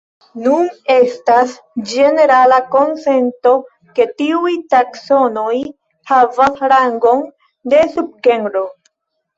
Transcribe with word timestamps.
Nun 0.43 0.69
estas 0.93 1.53
ĝenerala 1.91 2.59
konsento 2.77 3.51
ke 4.01 4.09
tiuj 4.23 4.57
taksonoj 4.75 5.55
havas 6.15 6.69
rangon 6.75 7.25
de 7.77 7.89
subgenro. 7.97 8.69